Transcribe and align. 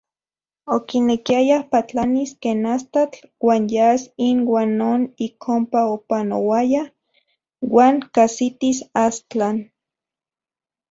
Okinekiaya 0.75 1.57
patlanis 1.71 2.31
ken 2.41 2.59
astatl 2.75 3.19
uan 3.45 3.63
yas 3.75 4.01
inuan 4.29 4.69
non 4.79 5.01
ik 5.25 5.35
onpa 5.55 5.79
opanoayaj 5.95 6.89
uan 7.75 7.95
kajsitis 8.13 8.77
Astlan. 9.05 9.57